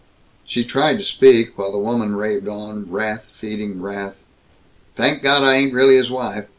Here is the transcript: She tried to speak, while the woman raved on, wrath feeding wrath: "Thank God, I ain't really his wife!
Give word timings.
She 0.45 0.63
tried 0.65 0.97
to 0.97 1.03
speak, 1.03 1.55
while 1.59 1.71
the 1.71 1.77
woman 1.77 2.15
raved 2.15 2.47
on, 2.47 2.89
wrath 2.89 3.25
feeding 3.33 3.83
wrath: 3.83 4.15
"Thank 4.95 5.21
God, 5.21 5.43
I 5.43 5.57
ain't 5.57 5.75
really 5.75 5.95
his 5.95 6.09
wife! 6.09 6.47